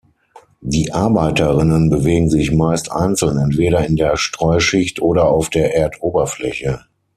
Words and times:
Die 0.61 0.91
Arbeiterinnen 0.93 1.91
bewegen 1.91 2.27
sich 2.27 2.51
meist 2.51 2.91
einzeln, 2.91 3.37
entweder 3.37 3.85
in 3.85 3.97
der 3.97 4.17
Streuschicht 4.17 4.99
oder 4.99 5.27
auf 5.27 5.51
der 5.51 5.75
Erdoberfläche. 5.77 6.81